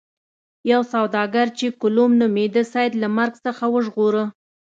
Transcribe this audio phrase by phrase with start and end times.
[0.71, 4.23] یو سوداګر چې کلوم نومیده سید له مرګ څخه وژغوره.